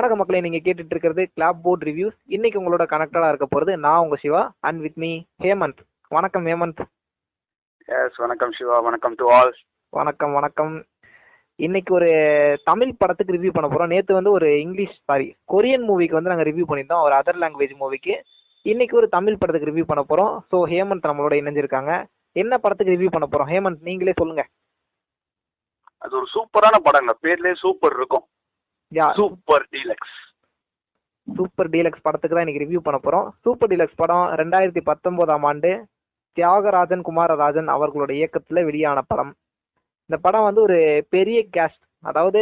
[0.00, 4.16] வணக்க மக்களை நீங்க கேட்டுட்டு இருக்கிறது கிளாப் போர்ட் ரிவ்யூஸ் இன்னைக்கு உங்களோட கனெக்டடா இருக்க போறது நான் உங்க
[4.16, 5.10] Siva and with me
[5.42, 5.80] Hemant.
[6.10, 6.80] வணக்கம் ஹேமந்த்.
[7.88, 9.52] எஸ் வணக்கம் சிவா வணக்கம் டு ஆல்
[9.92, 10.72] வணக்கம் வணக்கம்.
[11.58, 12.08] இன்னைக்கு ஒரு
[12.64, 13.86] தமிழ் படத்துக்கு ரிவ்யூ பண்ண போறோம்.
[13.86, 17.04] நேத்து வந்து ஒரு இங்கிலீஷ் சாரி கொரியன் மூவிக்கு வந்து நாங்க ரிவ்யூ பண்ணியிருந்தோம்.
[17.08, 18.14] ஒரு அதர் லாங்குவேஜ் மூவிக்கு
[18.66, 20.32] இன்னைக்கு ஒரு தமிழ் படத்துக்கு ரிவ்யூ பண்ண போறோம்.
[20.50, 21.92] ஸோ ஹேமந்த் நம்மளோட இணைஞ்சிருக்காங்க.
[22.36, 23.50] என்ன படத்துக்கு ரிவ்யூ பண்ண போறோம்?
[23.54, 24.44] ஹேமந்த் நீங்களே சொல்லுங்க.
[25.98, 27.12] அது ஒரு சூப்பரான படங்க.
[27.22, 28.26] பேர்லயே சூப்பர் இருக்கும்.
[29.18, 30.16] சூப்பர் டீலக்ஸ்
[31.28, 33.26] சூப்பர் டீலக்ஸ் படத்துக்கு தான் இன்னைக்கு ரிவ்யூ பண்ண போறோம்.
[33.44, 35.70] சூப்பர் டீலக்ஸ் படம் ரெண்டாயிரத்தி பத்தொன்பதாம் ஆண்டு
[36.36, 39.30] தியாகராஜன் குமாரராஜன் அவர்களோட இயக்கத்துல வெளியான படம்.
[40.10, 40.78] இந்த படம் வந்து ஒரு
[41.14, 42.40] பெரிய கேஸ்ட் அதாவது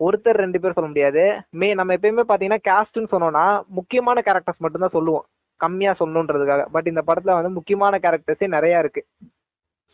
[0.00, 1.22] ஒருத்தர் ரெண்டு பேர் சொல்ல முடியாது.
[1.60, 3.46] மே நம்ம எப்பயுமே பாத்தீங்கன்னா கேஸ்ட்னு சொன்னோம்னா
[3.78, 5.24] முக்கியமான கேரக்டர்ஸ் மட்டும்தான் சொல்லுவோம்.
[5.60, 6.64] கம்மியா சொல்லணுன்றதுக்காக.
[6.74, 9.02] பட் இந்த படத்துல வந்து முக்கியமான கேரக்டர்ஸே நிறைய இருக்கு.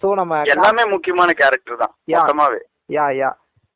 [0.02, 1.94] ஸோ நம்ம எல்லாமே முக்கியமான கேரக்டர் தான்
[2.96, 3.30] யா யா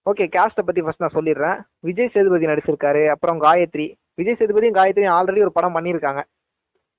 [0.09, 1.63] ஓகே கேஸ்ட்டை பத்தி ஃபர்ஸ்ட் நான் சொல்லிடுறேன்.
[1.81, 3.95] விஜய் சேதுபதி நடிச்சிருக்காரு அப்புறம் காயத்ரி.
[4.15, 6.23] விஜய் சேதுபதியும் காயத்ரியும் ஆல்ரெடி ஒரு படம் பண்ணியிருக்காங்க.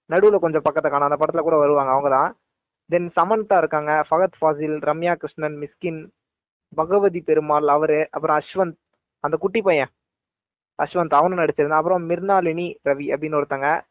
[0.05, 1.09] நடுவில் கொஞ்சம் பக்கத்தை காணும்.
[1.09, 2.35] அந்த படத்தில் கூட வருவாங்க அவங்க தான்
[2.85, 6.07] தென் சமந்தா இருக்காங்க ஃபகத் ஃபாசில் ரம்யா கிருஷ்ணன் மிஸ்கின்
[6.75, 8.77] பகவதி பெருமாள் அவரு அப்புறம் அஸ்வந்த்.
[9.19, 9.89] அந்த குட்டி பையன்
[10.83, 11.79] அஸ்வந்த் அவனும் நடிச்சிருந்தான்.
[11.81, 13.81] அப்புறம் மிர்னாலினி ரவி அப்படின்னு ஒருத்தங்க.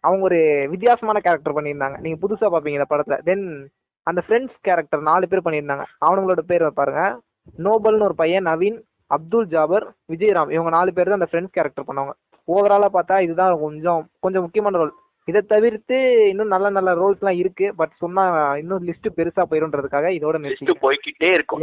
[0.00, 1.98] அவங்க ஒரு வித்தியாசமான கேரக்டர் பண்ணியிருந்தாங்க.
[1.98, 3.22] நீங்க புதுசா பார்ப்பீங்க இந்த படத்துல.
[3.22, 3.70] தென்
[4.02, 5.84] அந்த ஃப்ரெண்ட்ஸ் கேரக்டர் நாலு பேர் பண்ணியிருந்தாங்க.
[6.06, 7.20] அவனுங்களோட பேர் பாருங்க.
[7.66, 8.78] நோபல்னு ஒரு பையன் நவீன்
[9.16, 10.50] அப்துல் ஜாபர் விஜயராம்.
[10.54, 12.14] இவங்க நாலு பேர் தான் அந்த ஃப்ரெண்ட்ஸ் கேரக்டர் பண்ணவங்க.
[12.48, 14.94] ஓவராலா பார்த்தா இதுதான் கொஞ்சம் கொஞ்சம் முக்கியமான ரோல்
[15.28, 15.96] இதை தவிர்த்து
[16.30, 17.66] இன்னும் நல்ல நல்ல ரோல்ஸ்லாம் இருக்கு.
[17.80, 18.24] பட் சொன்னா
[18.62, 21.62] இன்னும் லிஸ்ட் பெருசா போயிருன்றதுக்காக இதோட நிறுத்தி போய்க்கிட்டே இருக்கும்.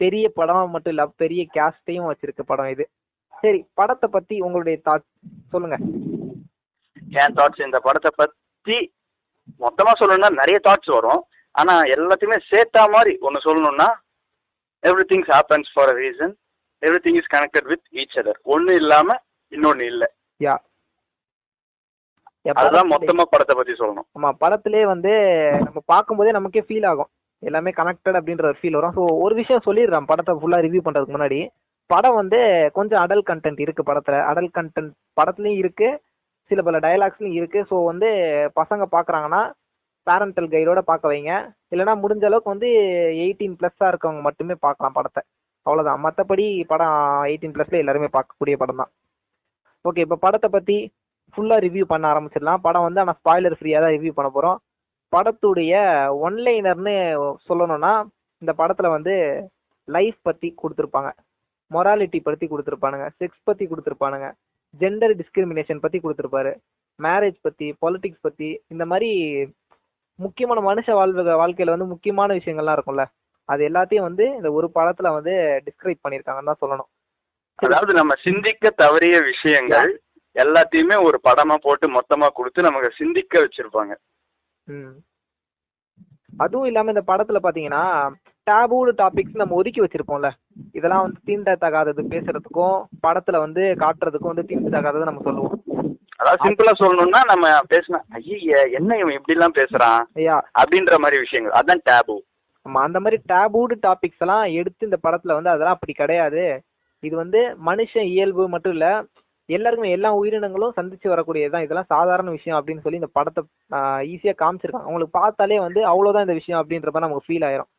[0.00, 2.84] பெரிய படம் மட்டும் இல்ல பெரிய கேஸ்டையும் வச்சிருக்க படம் இது.
[3.42, 5.06] சரி படத்தை பத்தி உங்களுடைய தாட்
[5.52, 5.76] சொல்லுங்க.
[7.20, 8.78] என் தாட்ஸ் இந்த படத்தை பத்தி
[9.64, 11.22] மொத்தமா சொல்லணும்னா நிறைய தாட்ஸ் வரும்.
[11.54, 13.88] ஆனா எல்லாத்தையுமே சேர்த்தா மாதிரி ஒன்னு சொல்லணும்னா
[14.84, 16.34] every things happens for a reason
[16.82, 19.16] every thing is connected with each other ஒன்னு இல்லாம
[19.52, 20.04] இன்னொன்னு இல்ல.
[20.40, 20.54] யா
[22.46, 24.06] அதுதான் மொத்தமா படத்தை பத்தி சொல்லணும்.
[24.16, 25.12] ஆமா படத்திலே வந்து
[25.66, 27.10] நம்ம பார்க்கும்போதே நமக்கே ஃபீல் ஆகும்.
[27.42, 28.94] எல்லாமே கனெக்டட் அப்படின்ற ஒரு ஃபீல் வரும்.
[28.96, 30.08] ஸோ ஒரு விஷயம் சொல்லிடுறேன்.
[30.10, 31.38] படத்தை ஃபுல்லா ரிவ்யூ பண்றதுக்கு முன்னாடி.
[31.90, 32.38] படம் வந்து
[32.78, 34.18] கொஞ்சம் அடல் கண்டென்ட் இருக்கு படத்துல.
[34.30, 35.88] அடல் கண்டென்ட் படத்துலயும் இருக்கு.
[36.50, 37.60] சில பல டயலாக்ஸ்லயும் இருக்கு.
[37.70, 38.08] ஸோ வந்து
[38.60, 39.42] பசங்க பாக்குறாங்கன்னா
[40.08, 41.32] பேரண்டல் கைடோட பார்க்க வைங்க.
[41.72, 42.68] இல்லைன்னா முடிஞ்ச அளவுக்கு வந்து
[43.24, 45.22] எயிட்டீன் ப்ளஸ்ஸாக இருக்கவங்க மட்டுமே பார்க்கலாம் படத்தை.
[45.66, 46.96] அவ்வளோதான் மற்றபடி படம்
[47.30, 48.90] எயிட்டீன் ப்ளஸ்ல எல்லாருமே பார்க்கக்கூடிய படம் தான்.
[49.88, 50.76] ஓகே இப்போ படத்தை பற்றி
[51.34, 52.62] ஃபுல்லாக ரிவ்யூ பண்ண ஆரம்பிச்சிடலாம்.
[52.66, 54.58] படம் வந்து ஆனால் ஸ்பாய்லர் ஃப்ரீயாக தான் ரிவ்யூ பண்ண போகிறோம்
[55.12, 55.74] படத்துடைய
[56.26, 56.94] ஒன்லைனர்னு
[57.48, 57.92] சொல்லணும்னா
[58.42, 59.14] இந்த படத்தில் வந்து
[59.88, 61.10] லைஃப் பற்றி கொடுத்துருப்பாங்க.
[61.70, 63.06] மொராலிட்டி பற்றி கொடுத்துருப்பானுங்க.
[63.20, 64.28] செக்ஸ் பற்றி கொடுத்துருப்பானுங்க.
[64.80, 66.52] ஜெண்டர் டிஸ்கிரிமினேஷன் பற்றி கொடுத்துருப்பாரு.
[66.98, 69.10] மேரேஜ் பற்றி பாலிட்டிக்ஸ் பற்றி இந்த மாதிரி
[70.18, 73.04] முக்கியமான மனுஷ வாழ்வு வாழ்க்கையில் வந்து முக்கியமான விஷயங்கள்லாம் இருக்கும்ல.
[73.48, 75.34] அது எல்லாத்தையும் வந்து இந்த ஒரு படத்தில் வந்து
[75.66, 76.90] டிஸ்கிரைப் பண்ணியிருக்காங்கன்னு தான் சொல்லணும்.
[77.58, 79.90] அதாவது நம்ம சிந்திக்க தவறிய விஷயங்கள்
[80.36, 83.94] எல்லாத்தையுமே ஒரு படமா போட்டு மொத்தமா கொடுத்து நமக்கு சிந்திக்க வச்சிருப்பாங்க.
[86.42, 87.82] அதுவும் இல்லாம இந்த படத்துல பாத்தீங்கன்னா
[88.46, 90.28] டேபூடு டாபிக்ஸ் நம்ம ஒதுக்கி வச்சிருப்போம்ல.
[90.78, 95.58] இதெல்லாம் வந்து தீண்டத்தகாதது பேசுறதுக்கும் படத்துல வந்து காட்டுறதுக்கும் வந்து தீண்டத்தகாதது நம்ம சொல்லுவோம்.
[96.22, 100.02] அதாவது சிம்பிளா சொல்லணும்னா நம்ம பேசின ஐய என்ன இவன் இப்படி எல்லாம் பேசுறான்?
[100.20, 100.36] ஐயா.
[100.62, 101.56] அப்படின்ற மாதிரி விஷயங்கள்.
[101.60, 102.16] அதான் டேபு
[102.66, 106.44] நம்ம அந்த மாதிரி டேபூடு டாபிக்ஸ் எல்லாம் எடுத்து இந்த படத்துல வந்து அதெல்லாம் அப்படி கிடையாது.
[107.02, 108.88] இது வந்து மனுஷன் இயல்பு மட்டும் இல்ல
[109.48, 111.64] எல்லாருக்குமே எல்லா உயிரினங்களும் சந்திச்சு வரக்கூடியதுதான்.
[111.64, 113.42] இதெல்லாம் சாதாரண விஷயம் அப்படின்னு சொல்லி இந்த படத்தை
[114.12, 114.88] ஈஸியா காமிச்சிருக்காங்க.
[114.88, 117.70] அவங்களுக்கு பார்த்தாலே வந்து அவ்வளவுதான் இந்த விஷயம் அப்படின்ற மாதிரி நமக்கு ஃபீல் ஆயிரும்.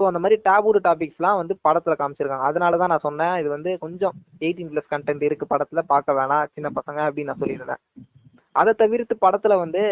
[0.00, 2.46] ஸோ அந்த மாதிரி டேபூடு டாபிக்ஸ்லாம் வந்து படத்தில் காமிச்சிருக்காங்க.
[2.50, 6.68] அதனால தான் நான் சொன்னேன் இது வந்து கொஞ்சம் எயிட்டீன் ப்ளஸ் கண்டென்ட் இருக்கு படத்தில் பார்க்க வேணாம் சின்ன
[6.78, 7.82] பசங்க அப்படின்னு நான் சொல்லியிருந்தேன்.
[8.60, 9.82] அதை தவிர்த்து படத்தில் வந்து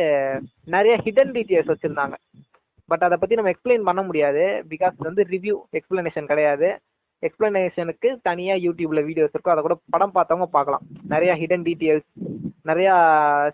[0.77, 2.17] நிறைய ஹிடன் டீட்டெயில்ஸ் வச்சுருந்தாங்க.
[2.93, 6.69] பட் அதை பற்றி நம்ம எக்ஸ்பிளைன் பண்ண முடியாது பிகாஸ் இது வந்து ரிவ்யூ எக்ஸ்பிளனேஷன் கிடையாது.
[7.27, 10.85] எக்ஸ்பிளனேஷனுக்கு தனியாக யூடியூப்ல வீடியோஸ் இருக்கும் அதை கூட படம் பார்த்தவங்க பார்க்கலாம்.
[11.15, 12.11] நிறைய ஹிடன் டீட்டெயில்ஸ்
[12.71, 12.95] நிறையா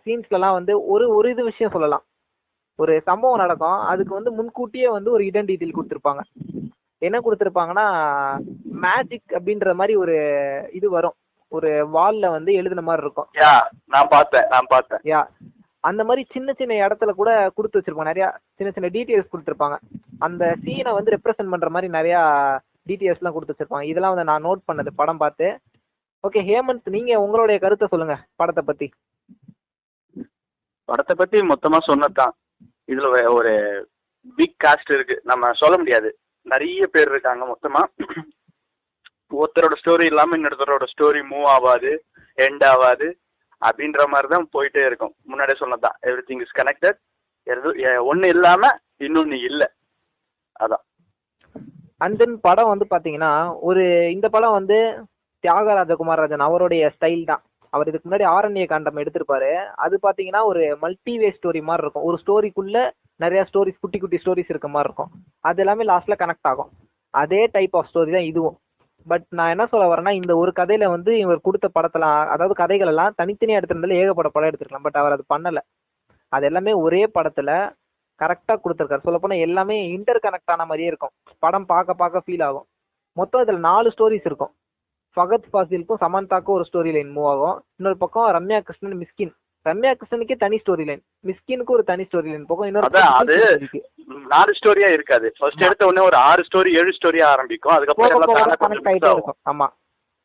[0.05, 2.05] சீன்ஸ்லலாம் வந்து ஒரு ஒரு இது விஷயம் சொல்லலாம்.
[2.83, 3.79] ஒரு சம்பவம் நடக்கும்.
[3.91, 6.23] அதுக்கு வந்து முன்கூட்டியே வந்து ஒரு டீட்டெயில் கொடுத்துருப்பாங்க.
[7.07, 7.87] என்ன கொடுத்துருப்பாங்கன்னா
[8.85, 10.17] மேஜிக் அப்படின்ற மாதிரி ஒரு
[10.79, 11.17] இது வரும்.
[11.57, 13.29] ஒரு வால்ல வந்து எழுதுன மாதிரி இருக்கும்.
[13.43, 13.53] யா
[13.95, 15.03] நான் பார்த்தேன் நான் பார்த்தேன்.
[15.13, 15.21] யா
[15.89, 18.13] அந்த மாதிரி சின்ன சின்ன இடத்துல கூட கொடுத்து வச்சிருப்பாங்க.
[18.13, 18.27] நிறைய
[18.59, 19.77] சின்ன சின்ன டீட்டெயில்ஸ் கொடுத்துருப்பாங்க.
[20.27, 22.17] அந்த சீனை வந்து ரெப்ரசென்ட் பண்ற மாதிரி நிறைய
[22.89, 23.89] டீட்டெயில்ஸ்லாம் கொடுத்து வச்சிருப்பாங்க.
[23.91, 25.49] இதெல்லாம் வந்து நான் நோட் பண்ணது படம் பார்த்து.
[26.27, 28.89] ஓகே ஹேமந்த் நீங்க உங்களுடைய கருத்தை சொல்லுங்க படத்தை பத்தி.
[30.89, 32.35] படத்தை பத்தி மொத்தமா சொன்னதுதான்.
[32.87, 33.85] இதுல ஒரு-
[34.37, 35.21] பிக் காஸ்ட் இருக்கு.
[35.25, 36.19] நம்ம சொல்ல முடியாது.
[36.43, 37.85] நிறைய பேர் இருக்காங்க மொத்தமா.
[39.31, 42.05] ஒருத்தரோட ஸ்டோரி இல்லாம இன்னொருத்தரோட ஸ்டோரி மூவ் ஆகாது
[42.37, 43.19] எண்ட் ஆகாது
[43.61, 45.15] அப்படின்ற மாதிரி தான் போயிட்டே இருக்கும்.
[45.23, 49.75] முன்னாடியே சொன்னதான் எவ்ரி திங் இஸ் கனெக்டட் ஒன்னு இல்லாம இன்னொன்னு இல்ல.
[50.61, 50.83] அதான்.
[51.97, 55.05] அண்ட் தென் படம் வந்து பாத்தீங்கன்னா ஒரு இந்த படம் வந்து
[55.41, 57.43] தியாகராஜ குமாரராஜன் அவருடைய ஸ்டைல் தான்.
[57.75, 59.51] அவர் இதுக்கு முன்னாடி ஆரண்ய காண்டம் எடுத்திருப்பாரு.
[59.85, 62.07] அது பாத்தீங்கன்னா ஒரு மல்டிவே ஸ்டோரி மாதிரி இருக்கும்.
[62.11, 62.79] ஒரு ஸ்டோரிக்குள்ள
[63.17, 65.11] நிறைய ஸ்டோரிஸ் குட்டி குட்டி ஸ்டோரிஸ் இருக்க மாதிரி இருக்கும்.
[65.49, 66.71] அது எல்லாமே லாஸ்ட்ல கனெக்ட் ஆகும்.
[67.15, 68.57] அதே டைப் ஆஃப் ஸ்டோரி தான் இதுவும்.
[69.07, 72.05] பட் நான் என்ன சொல்ல வரேன்னா இந்த ஒரு கதையில வந்து இவர் கொடுத்த படத்துல
[72.35, 74.87] அதாவது கதைகள் எல்லாம் தனித்தனியா எடுத்திருந்தாலும் ஏகப்பட படம் எடுத்திருக்கலாம்.
[74.87, 75.61] பட் அவர் அது பண்ணல.
[76.33, 77.51] அது எல்லாமே ஒரே படத்துல
[78.21, 79.07] கரெக்டா கொடுத்துருக்காரு.
[79.07, 81.15] சொல்ல போனா எல்லாமே இன்டர் கனெக்ட் ஆன மாதிரியே இருக்கும்.
[81.45, 82.67] படம் பார்க்க பார்க்க ஃபீல் ஆகும்.
[83.17, 84.53] மொத்தம் இதுல நாலு ஸ்டோரிஸ் இருக்கும்.
[85.17, 87.65] ஃபகத் ஃபாசிலுக்கும் சமந்தாக்கும் ஒரு ஸ்டோரி லைன் மூவ் ஆகும்.
[87.77, 89.33] இன்னொரு பக்கம் ரம்யா கிருஷ்ணன் மிஸ்கின்.
[89.69, 92.67] ரம்யா கிருஷ்ணனுக்கே தனி ஸ்டோரி லைன் மிஸ்கினுக்கு ஒரு தனி ஸ்டோரி லைன் போகும்.
[92.67, 93.69] இன்னொரு பக்கம் அது-.
[94.29, 95.33] நாலு ஸ்டோரியா இருக்காது.
[95.39, 97.73] ஃபர்ஸ்ட் எடுத்த உடனே ஒரு ஆறு ஸ்டோரி ஏழு ஸ்டோரியா ஆரம்பிக்கும்.
[97.73, 99.67] அதுக்கப்புறம் ஆமா.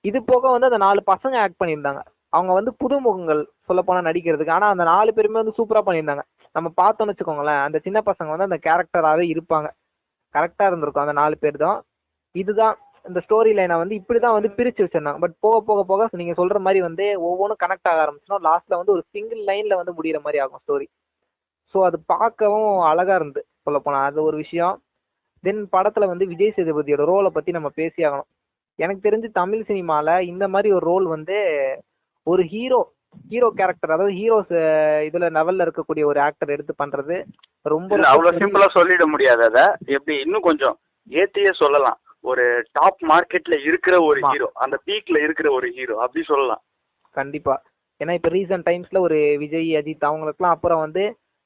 [0.01, 2.01] இது போக வந்து அந்த நாலு பசங்க ஆக்ட் பண்ணியிருந்தாங்க.
[2.30, 4.51] அவங்க வந்து புதுமுகங்கள் சொல்ல போனா நடிக்கிறதுக்கு.
[4.51, 6.21] ஆனா அந்த நாலு பேருமே வந்து சூப்பரா பண்ணியிருந்தாங்க.
[6.51, 9.69] நம்ம பார்த்தோம்னு வச்சுக்கோங்களேன் அந்த சின்ன பசங்க வந்து அந்த கேரக்டராகவே இருப்பாங்க.
[10.33, 11.83] கரெக்டா இருந்திருக்கும் அந்த நாலு பேர் தான்.
[12.31, 15.19] இதுதான் இந்த ஸ்டோரி லைனை வந்து இப்படிதான் வந்து பிரிச்சு வச்சிருந்தாங்க.
[15.19, 18.46] பட் போக போக போக நீங்க சொல்ற மாதிரி வந்து ஒவ்வொன்றும் கனெக்ட் ஆக ஆரம்பிச்சிடும்.
[18.50, 20.88] லாஸ்ட்ல வந்து ஒரு சிங்கிள் லைன்ல வந்து முடியிற மாதிரி ஆகும் ஸ்டோரி
[21.75, 24.75] ஸோ அது பார்க்கவும் அழகா இருந்து சொல்ல போனா அது ஒரு விஷயம்.
[25.44, 28.30] தென் படத்துல வந்து விஜய் சேதுபதியோட ரோலை பத்தி நம்ம பேசி ஆகணும்.
[28.80, 31.38] எனக்கு தெரிஞ்சு தமிழ் சினிமால இந்த மாதிரி ஒரு ரோல் வந்து
[32.28, 32.80] ஒரு ஹீரோ
[33.30, 34.51] ஹீரோ கேரக்டர் அதாவது ஹீரோஸ்
[35.07, 37.16] இதுல லெவல்ல இருக்கக்கூடிய ஒரு ஆக்டர் எடுத்து பண்றது
[37.66, 39.60] ரொம்ப அவ்வளவு சிம்பிளா சொல்லிட முடியாது அத.
[39.98, 40.16] எப்படி?
[40.25, 40.75] இன்னும் கொஞ்சம்
[41.07, 41.98] ஏத்தியே சொல்லலாம்.
[42.24, 44.19] ஒரு டாப் மார்க்கெட்ல இருக்கிற ஒரு.
[44.31, 46.62] ஹீரோ அந்த பீக்ல இருக்கிற ஒரு ஹீரோ அப்படி சொல்லலாம்.
[47.16, 47.56] கண்டிப்பா.
[48.01, 51.04] ஏன்னா இப்ப ரீசன்ட் டைம்ஸ்ல ஒரு விஜய் அஜித் அவங்களுக்குலாம் அப்புறம் வந்து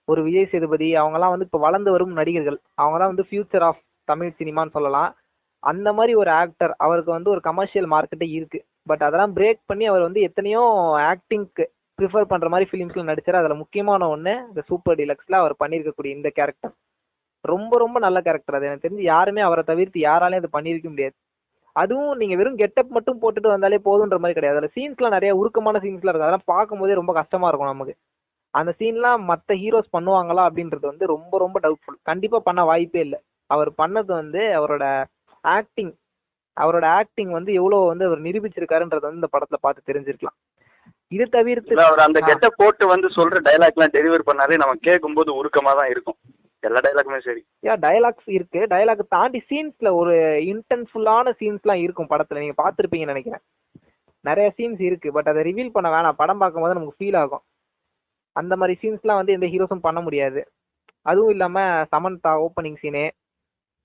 [0.07, 2.59] ஒரு விஜய் சேதுபதி அவங்கலாம் வந்து இப்ப வளர்ந்து வரும் நடிகர்கள்.
[2.75, 5.15] அவங்க தான் வந்து ஃபியூச்சர் ஆஃப் தமிழ் சினிமான்னு சொல்லலாம்.
[5.63, 8.59] அந்த மாதிரி ஒரு ஆக்டர் அவருக்கு வந்து ஒரு கமர்ஷியல் மார்க்கெட்டே இருக்கு.
[8.87, 10.63] பட் அதெல்லாம் பிரேக் பண்ணி அவர் வந்து எத்தனையோ
[11.11, 11.65] ஆக்டிங்க்கு
[11.99, 13.39] ப்ரிஃபர் பண்ற மாதிரி ஃபிலிம்ஸ்ல நடிச்சாரு.
[13.41, 16.73] அதுல முக்கியமான ஒண்ணு இந்த சூப்பர் டிலக்ஸ்ல அவர் பண்ணியிருக்கக்கூடிய இந்த கேரக்டர்
[17.43, 18.65] ரொம்ப ரொம்ப நல்ல கேரக்டர் அது.
[18.65, 21.15] எனக்கு தெரிஞ்சு யாருமே அவரை தவிர்த்து யாராலையும் அது பண்ணியிருக்க முடியாது.
[21.75, 24.57] அதுவும் நீங்க வெறும் கெட்டப் மட்டும் போட்டுட்டு வந்தாலே போதுன்ற மாதிரி கிடையாது.
[24.57, 26.27] அதுல சீன்ஸ்லாம் நிறைய உருக்கமான சீன்ஸ்லாம் இருக்கு.
[26.27, 27.95] அதெல்லாம் பார்க்கும்போதே ரொம்ப கஷ்டமா இருக்கும் நமக்கு.
[28.49, 33.19] அந்த சீன்லாம் மத்த ஹீரோஸ் பண்ணுவாங்களா அப்படின்றது வந்து ரொம்ப ரொம்ப டவுட்ஃபுல் கண்டிப்பா பண்ண வாய்ப்பே இல்லை.
[33.49, 35.03] அவர் பண்ணது வந்து அவரோட
[35.41, 35.93] ஆக்டிங்
[36.61, 40.37] அவரோட ஆக்டிங் வந்து எவ்வளவு வந்து அவர் நிரூபிச்சிருக்காருன்றது வந்து இந்த படத்துல பார்த்து தெரிஞ்சிருக்கலாம்.
[41.07, 42.19] இது தவிர்த்து அவர் அந்த.
[42.19, 46.17] கெட்ட போட்டு வந்து சொல்ற டைலாக் எல்லாம் டெலிவர் பண்ணாலே நம்ம கேட்கும்போது உருக்கமா தான் இருக்கும்.
[46.63, 47.41] எல்லா டைலாக்குமே சரி.
[47.61, 48.59] யா டயலாக்ஸ் இருக்கு.
[48.59, 50.15] டயலாக் தாண்டி சீன்ஸ்ல ஒரு
[50.51, 52.37] இன்டென்ஸ்ஃபுல்லான சீன்ஸ்லாம் இருக்கும் படத்துல.
[52.37, 53.41] நீங்க பார்த்திருப்பீங்கன்னு நினைக்கிறேன்.
[54.21, 56.11] நிறைய சீன்ஸ் இருக்கு பட் அதை ரிவீல் பண்ண வேணாம்.
[56.11, 57.43] படம் பார்க்கும்போது நமக்கு ஃபீல் ஆகும்.
[58.31, 60.41] அந்த மாதிரி சீன்ஸ்லாம் வந்து எந்த ஹீரோஸும் பண்ண முடியாது.
[61.01, 61.59] அதுவும் இல்லாம
[61.95, 63.11] சமந்தா ஓப்பனிங் சீனு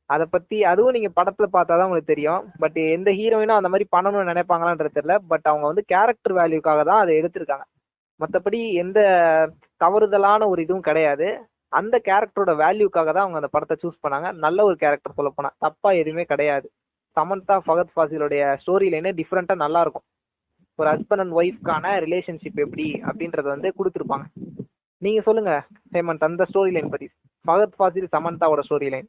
[0.07, 2.45] அதை பத்தி அதுவும் நீங்க படத்துல பார்த்தாதான் உங்களுக்கு தெரியும்.
[2.59, 5.17] பட் எந்த ஹீரோயினும் அந்த மாதிரி பண்ணணும்னு நினைப்பாங்களான்றது தெரியல.
[5.29, 7.65] பட் அவங்க வந்து கேரக்டர் வேல்யூக்காக தான் அதை எடுத்திருக்காங்க.
[8.21, 9.01] மற்றபடி எந்த
[9.85, 11.29] தவறுதலான ஒரு இதுவும் கிடையாது.
[11.73, 14.29] அந்த கேரக்டரோட வேல்யூக்காக தான் அவங்க அந்த படத்தை சூஸ் பண்ணாங்க.
[14.45, 16.67] நல்ல ஒரு கேரக்டர் சொல்ல போனா தப்பா எதுவுமே கிடையாது.
[17.17, 20.07] சமந்தா ஃபகத் ஃபாசிலுடைய ஸ்டோரி லைனே டிஃப்ரெண்டா நல்லா இருக்கும்
[20.79, 24.27] ஒரு ஹஸ்பண்ட் அண்ட் ஒய்ஃப்கான ரிலேஷன்ஷிப் எப்படி அப்படின்றத வந்து கொடுத்துருப்பாங்க.
[25.03, 25.53] நீங்க சொல்லுங்க
[25.95, 27.09] ஹேமந்த் அந்த ஸ்டோரி லைன் பத்தி.
[27.45, 29.09] Fahadh Faasil சமந்தாவோட story line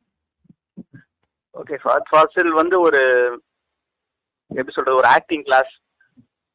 [1.56, 3.02] okay Fahadh Faasil வந்து ஒரு
[4.52, 5.72] எப்படி சொல்றது ஒரு ஆக்டிங் கிளாஸ்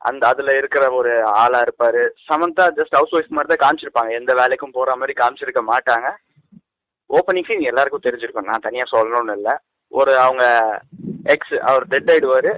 [0.09, 2.03] அந்த அதுல இருக்கிற ஒரு ஆளா இருப்பாரு.
[2.29, 4.11] சமந்தா ஜஸ்ட் ஹவுஸ் ஒய்ஃப் மாதிரி தான் காமிச்சிருப்பாங்க.
[4.20, 6.08] எந்த வேலைக்கும் போற மாதிரி காமிச்சிருக்க மாட்டாங்க.
[7.17, 8.49] ஓப்பனிங் சீன் எல்லாருக்கும் தெரிஞ்சிருக்கும்.
[8.51, 9.55] நான் தனியா சொல்லணும்னு இல்லை.
[9.93, 10.44] ஒரு அவங்க
[11.34, 12.53] எக்ஸ் அவர் டெட் ஆயிடுவாரு.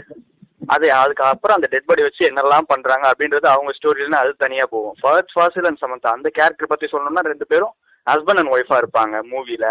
[0.74, 4.96] அது அதுக்கப்புறம் அந்த டெட் பாடி வச்சு என்னெல்லாம் பண்றாங்க அப்படின்றது அவங்க ஸ்டோரியில அது தனியா போகும்.
[5.00, 7.74] ஃபர்ஸ்ட் ஃபாசில் அண்ட் சமந்தா அந்த கேரக்டர் பத்தி சொல்லணும்னா ரெண்டு பேரும்
[8.06, 9.66] ஹஸ்பண்ட் அண்ட் ஒய்ஃபா இருப்பாங்க மூவில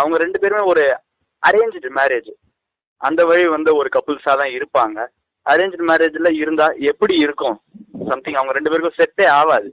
[0.00, 0.84] அவங்க ரெண்டு பேருமே ஒரு
[1.42, 2.30] அரேஞ்சு மேரேஜ்
[3.08, 4.98] அந்த வழி வந்து ஒரு கப்புள்ஸா தான் இருப்பாங்க.
[5.52, 7.56] அரேஞ்ச் மேரேஜ்ல இருந்தா எப்படி இருக்கும்?
[8.08, 9.68] சம்திங் அவங்க ரெண்டு பேருக்கும் செட்டே ஆகாது.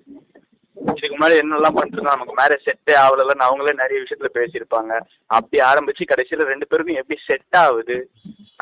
[0.77, 4.99] இதுக்கு முன்னாடி என்னெல்லாம் பண்ணிருந்தோம் நமக்கு மேரேஜ் செட்டே ஆகலன்னு அவங்களே நிறைய விஷயத்துல பேசியிருப்பாங்க.
[5.37, 7.97] அப்படி ஆரம்பிச்சு கடைசியில ரெண்டு பேருக்கும் எப்படி செட் ஆகுது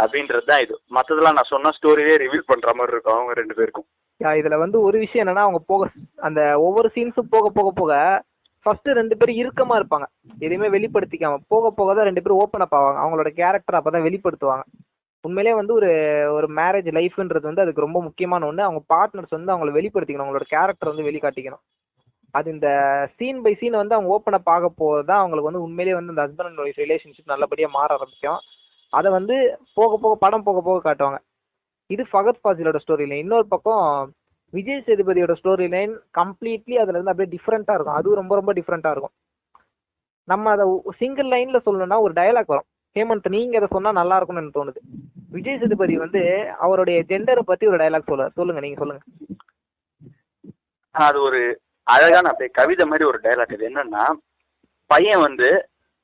[0.03, 0.75] அப்படின்றது தான் இது.
[0.97, 3.87] மத்ததெல்லாம் நான் சொன்ன ஸ்டோரியே ரிவீல் பண்ற மாதிரி இருக்கும் அவங்க ரெண்டு பேருக்கும்.
[4.21, 5.89] இதுல வந்து ஒரு விஷயம் என்னன்னா அவங்க போக
[6.27, 8.23] அந்த ஒவ்வொரு சீன்ஸும் போக போக போக
[8.65, 10.05] ஃபர்ஸ்ட் ரெண்டு பேரும் இறுக்கமா இருப்பாங்க.
[10.45, 13.01] எதையுமே வெளிப்படுத்திக்காம போக போக தான் ரெண்டு பேரும் ஓப்பன் அப் ஆவாங்க.
[13.03, 14.63] அவங்களோட கேரக்டர் அப்பதான் வெளிப்படுத்துவாங்க.
[15.27, 15.89] உண்மையிலே வந்து ஒரு
[16.37, 20.25] ஒரு மேரேஜ் லைஃப்ன்றது வந்து அதுக்கு ரொம்ப முக்கியமான ஒன்று அவங்க பார்ட்னர்ஸ் வந்து அவங்கள வெளிப்படுத்திக்கணும்.
[20.25, 21.63] அவங்களோட கேரக்டர் வந்து வெளிக்காட்டிக்கணும்.
[22.37, 22.69] அது இந்த
[23.17, 24.69] சீன் பை சீன் வந்து அவங்க ஓப்பன் அப் ஆக
[25.09, 28.41] தான் அவங்களுக்கு வந்து உண்மையிலேயே வந்து இந்த ஹஸ்பண்ட் அண்ட் ஒய்ஃப் ரிலேஷன்ஷிப் நல்லபடியாக மாற ஆரம்பிக்கும்.
[28.93, 29.35] அதை வந்து
[29.79, 31.17] போக போக படம் போக போக காட்டுவாங்க.
[31.89, 33.85] இது ஃபகத் ஃபாசிலோட ஸ்டோரி லைன் இன்னொரு பக்கம்
[34.53, 37.97] விஜய் சேதுபதியோட ஸ்டோரி லைன் கம்ப்ளீட்லி அதுல இருந்து அப்படியே டிஃப்ரெண்ட்டாக இருக்கும்.
[37.99, 39.15] அதுவும் ரொம்ப ரொம்ப டிஃப்ரெண்ட்டாக இருக்கும்.
[40.27, 40.65] நம்ம அதை
[40.97, 42.69] சிங்கிள் லைன்ல சொல்லணும்னா ஒரு டயலாக் வரும்.
[42.95, 44.81] ஹேமந்த் நீங்க அதை சொன்னா நல்லா இருக்கும்னு எனக்கு தோணுது.
[45.35, 46.21] விஜய் சேதுபதி வந்து
[46.59, 49.03] அவருடைய ஜெண்டரை பத்தி ஒரு டயலாக் சொல்ல சொல்லுங்க நீங்க சொல்லுங்க.
[50.95, 51.41] அது ஒரு
[51.87, 54.05] அழகான அப்படியே கவிதை மாதிரி ஒரு டைலாக் இது என்னன்னா
[54.85, 55.49] பையன் வந்து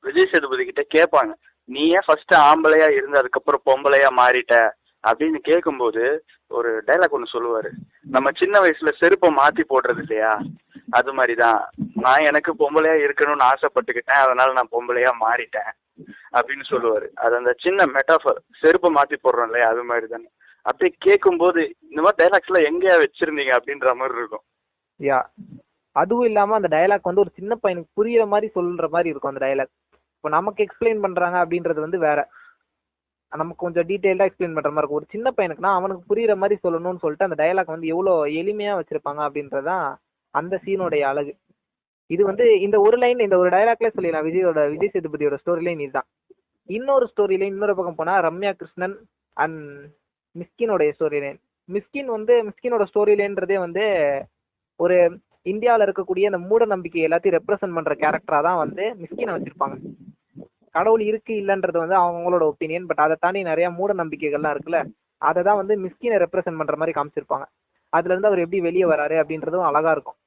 [0.04, 1.32] விஜய் சேதுபதி கிட்ட கேட்பாங்க
[1.68, 4.54] நீ ஏன் ஃபர்ஸ்ட் ஆம்பளையா இருந்து அதுக்கப்புறம் பொம்பளையா மாறிட்ட?
[5.04, 6.02] அப்படின்னு கேட்கும்போது
[6.48, 7.70] ஒரு டைலாக் ஒன்று சொல்லுவாரு.
[8.10, 10.32] நம்ம சின்ன வயசுல செருப்பை மாத்தி போடுறது இல்லையா?
[10.90, 11.60] அது மாதிரிதான்.
[11.94, 15.72] நான் எனக்கு பொம்பளையா இருக்கணும்னு ஆசைப்பட்டுக்கிட்டேன் அதனால நான் பொம்பளையா மாறிட்டேன்.
[16.32, 17.08] அப்படின்னு சொல்லுவாரு.
[17.14, 20.28] அது அந்த சின்ன மெட்டாஃபர் செருப்பை மாத்தி போடுறோம் இல்லையா அது மாதிரி தானே.
[20.62, 24.44] அப்படியே கேட்கும் போது இந்த மாதிரி டைலாக்ஸ் எல்லாம் எங்கேயா வச்சிருந்தீங்க அப்படின்ற மாதிரி இருக்கும்.
[25.00, 25.20] யா
[25.92, 29.72] அதுவும் இல்லாம அந்த டயலாக் வந்து ஒரு சின்ன பையனுக்கு புரியுற மாதிரி சொல்ற மாதிரி இருக்கும் அந்த டயலாக்
[30.16, 32.28] இப்போ நமக்கு எக்ஸ்பிளைன் பண்றாங்க அப்படின்றது வந்து வேற.
[33.28, 35.00] நமக்கு கொஞ்சம் டீட்டெயில்டா எக்ஸ்பிளைன் பண்ற மாதிரி இருக்கும்.
[35.00, 39.94] ஒரு சின்ன பையனுக்குனா அவனுக்கு புரியுற மாதிரி சொல்லணும்னு சொல்லிட்டு அந்த டயலாக் வந்து எவ்வளவு எளிமையா வச்சிருப்பாங்க அப்படின்றதான்
[40.30, 41.36] அந்த சீனுடைய அழகு.
[42.14, 44.26] இது வந்து இந்த ஒரு லைன் இந்த ஒரு டயலாக்ல சொல்லிடலாம்.
[44.28, 46.08] விஜயோட விஜய் சேதுபதியோட ஸ்டோரி லைன் இதுதான்.
[46.68, 48.96] இன்னொரு ஸ்டோரி லைன் இன்னொரு பக்கம் போனா ரம்யா கிருஷ்ணன்
[49.36, 49.60] அண்ட்
[50.34, 51.38] மிஸ்கினோடைய ஸ்டோரி லைன்
[51.68, 53.84] மிஸ்கின் வந்து மிஸ்கினோட ஸ்டோரி லைன்றதே வந்து
[54.80, 54.96] ஒரு
[55.52, 59.76] இந்தியாவில் இருக்கக்கூடிய அந்த மூட நம்பிக்கை எல்லாத்தையும் ரெப்ரசென்ட் பண்ற கேரக்டரா தான் வந்து மிஸ்கினை வச்சிருப்பாங்க.
[60.76, 64.80] கடவுள் இருக்கு இல்லைன்றது வந்து அவங்களோட ஒப்பீனியன் பட் அதை தாண்டி நிறைய மூட நம்பிக்கைகள்லாம் இருக்குல்ல
[65.28, 67.46] அதை தான் வந்து மிஸ்கினை ரெப்ரசென்ட் பண்ற மாதிரி காமிச்சிருப்பாங்க.
[67.96, 70.18] அதுல இருந்து அவர் எப்படி வெளியே வராரு அப்படின்றதும் அழகா இருக்கும்.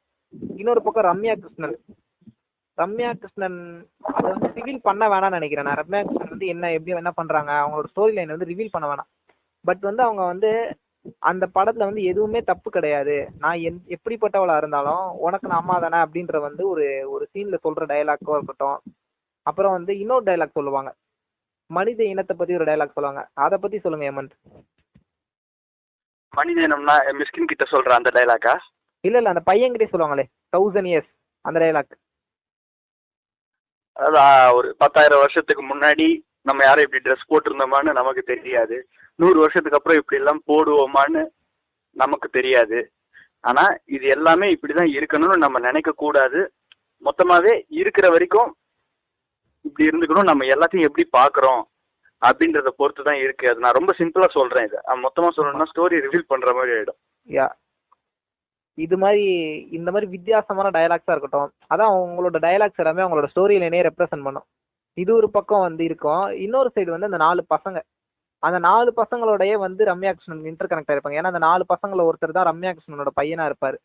[0.58, 1.76] இன்னொரு பக்கம் ரம்யா கிருஷ்ணன்.
[2.78, 3.60] ரம்யா கிருஷ்ணன்
[4.14, 5.68] அதை வந்து ரிவீல் பண்ண வேணாம்னு நினைக்கிறேன்.
[5.68, 9.10] நான் ரம்யா கிருஷ்ணன் வந்து என்ன எப்படி என்ன பண்றாங்க அவங்களோட ஸ்டோரி லைன் வந்து ரிவீல் பண்ண வேணாம்.
[9.66, 10.52] பட் வந்து அவங்க வந்து
[11.20, 13.16] அந்த படத்துல வந்து எதுவுமே தப்பு கிடையாது.
[13.38, 18.36] நான் என் எப்படிப்பட்டவளா இருந்தாலும் உனக்கு நான் அம்மா தானே அப்படின்ற வந்து ஒரு ஒரு சீன்ல சொல்ற டைலாக்கோ
[18.38, 18.80] இருக்கட்டும்.
[19.44, 20.92] அப்புறம் வந்து இன்னொரு டயலாக் சொல்லுவாங்க.
[21.70, 23.24] மனித இனத்தை பத்தி ஒரு டயலாக் சொல்லுவாங்க.
[23.34, 24.36] அதை பத்தி சொல்லுங்க ஹேமந்த்.
[26.34, 28.56] மனித இனம்னா மிஸ்கின் கிட்ட சொல்ற அந்த டைலாக்கா
[29.08, 31.12] இல்ல இல்ல அந்த பையன்கிட்டே சொல்லுவாங்களே தௌசண்ட் இயர்ஸ்
[31.46, 31.58] அந்த
[33.96, 36.08] அதான் ஒரு பத்தாயிரம் வருஷத்துக்கு முன்னாடி
[36.48, 38.78] நம்ம யாரும் இப்படி ட்ரெஸ் போட்டிருந்தோமான்னு நமக்கு தெரியாது.
[39.20, 41.22] நூறு வருஷத்துக்கு அப்புறம் இப்படி எல்லாம் போடுவோமான்னு
[41.96, 42.80] நமக்கு தெரியாது.
[43.44, 43.64] ஆனா
[43.96, 46.40] இது எல்லாமே இப்படிதான் இருக்கணும்னு நம்ம நினைக்க கூடாது.
[47.04, 48.50] மொத்தமாவே இருக்கிற வரைக்கும்
[49.66, 50.30] இப்படி இருந்துக்கணும்.
[50.32, 51.64] நம்ம எல்லாத்தையும் எப்படி பாக்குறோம்
[52.22, 53.46] அப்படின்றத பொறுத்து தான் இருக்கு.
[53.52, 54.80] அது நான் ரொம்ப சிம்பிளா சொல்றேன் இதை.
[55.06, 57.00] மொத்தமா சொல்லணும்னா ஸ்டோரி ரிவீல் பண்ற மாதிரி ஆயிடும்.
[57.28, 57.48] யா
[58.78, 59.26] இது மாதிரி
[59.78, 64.46] இந்த மாதிரி வித்தியாசமான டயலாக்ஸா இருக்கட்டும் அதான் அவங்களோட டயலாக்ஸ் எல்லாமே அவங்களோட ஸ்டோரி லைனே ரெப்ரசென்ட் பண்ணும்.
[64.98, 66.26] இது ஒரு பக்கம் வந்து இருக்கும்.
[66.46, 67.80] இன்னொரு சைடு வந்து அந்த நாலு பசங்க.
[68.44, 71.20] அந்த நாலு பசங்களோடயே வந்து ரம்யா கிருஷ்ணன் இன்டர் கனெக்ட் ஆயிருப்பாங்க.
[71.20, 73.78] ஏன்னா அந்த நாலு பசங்கள ஒருத்தர் தான் ரம்யா கிருஷ்ணனோட பையனா இருப்பாரு.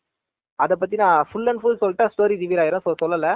[0.59, 2.83] அதை பத்தி நான் ஃபுல் அண்ட் ஃபுல் சொல்லிட்டா ஸ்டோரி ரிவீல் ஆயிரும்.
[2.87, 3.29] ஸோ சொல்லல.